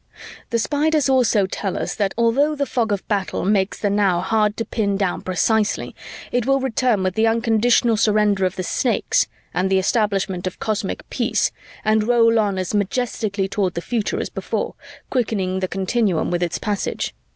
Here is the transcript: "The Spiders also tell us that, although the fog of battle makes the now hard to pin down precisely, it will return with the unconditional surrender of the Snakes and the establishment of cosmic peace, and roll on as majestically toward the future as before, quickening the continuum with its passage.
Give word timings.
"The 0.49 0.57
Spiders 0.57 1.09
also 1.09 1.45
tell 1.45 1.77
us 1.77 1.93
that, 1.93 2.15
although 2.17 2.55
the 2.55 2.65
fog 2.65 2.91
of 2.91 3.07
battle 3.07 3.45
makes 3.45 3.77
the 3.79 3.91
now 3.91 4.19
hard 4.21 4.57
to 4.57 4.65
pin 4.65 4.97
down 4.97 5.21
precisely, 5.21 5.95
it 6.31 6.47
will 6.47 6.59
return 6.59 7.03
with 7.03 7.13
the 7.13 7.27
unconditional 7.27 7.97
surrender 7.97 8.45
of 8.47 8.55
the 8.55 8.63
Snakes 8.63 9.27
and 9.53 9.69
the 9.69 9.77
establishment 9.77 10.47
of 10.47 10.59
cosmic 10.59 11.07
peace, 11.11 11.51
and 11.85 12.07
roll 12.07 12.39
on 12.39 12.57
as 12.57 12.73
majestically 12.73 13.47
toward 13.47 13.75
the 13.75 13.79
future 13.81 14.19
as 14.19 14.31
before, 14.31 14.73
quickening 15.11 15.59
the 15.59 15.67
continuum 15.67 16.31
with 16.31 16.41
its 16.41 16.57
passage. 16.57 17.13